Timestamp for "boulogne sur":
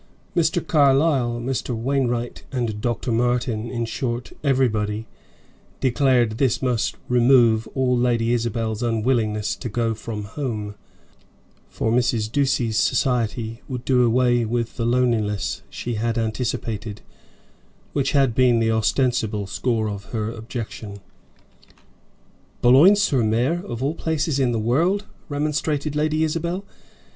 22.63-23.21